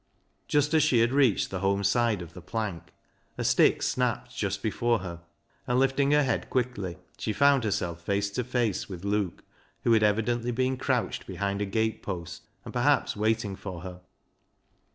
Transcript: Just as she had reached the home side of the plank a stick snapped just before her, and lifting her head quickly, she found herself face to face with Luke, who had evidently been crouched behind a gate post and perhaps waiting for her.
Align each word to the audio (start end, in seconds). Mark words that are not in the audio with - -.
Just 0.47 0.73
as 0.73 0.81
she 0.81 0.97
had 0.97 1.11
reached 1.13 1.51
the 1.51 1.59
home 1.59 1.83
side 1.83 2.23
of 2.23 2.33
the 2.33 2.41
plank 2.41 2.91
a 3.37 3.43
stick 3.43 3.83
snapped 3.83 4.35
just 4.35 4.63
before 4.63 4.97
her, 4.97 5.21
and 5.67 5.77
lifting 5.77 6.09
her 6.09 6.23
head 6.23 6.49
quickly, 6.49 6.97
she 7.19 7.31
found 7.31 7.63
herself 7.63 8.01
face 8.01 8.31
to 8.31 8.43
face 8.43 8.89
with 8.89 9.05
Luke, 9.05 9.43
who 9.83 9.93
had 9.93 10.01
evidently 10.01 10.49
been 10.49 10.75
crouched 10.75 11.27
behind 11.27 11.61
a 11.61 11.67
gate 11.67 12.01
post 12.01 12.47
and 12.65 12.73
perhaps 12.73 13.15
waiting 13.15 13.55
for 13.55 13.81
her. 13.81 14.01